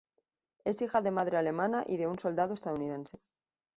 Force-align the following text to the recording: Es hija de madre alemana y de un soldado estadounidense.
Es 0.65 0.81
hija 0.81 1.01
de 1.03 1.11
madre 1.11 1.37
alemana 1.37 1.83
y 1.85 1.97
de 1.97 2.07
un 2.07 2.17
soldado 2.17 2.55
estadounidense. 2.55 3.19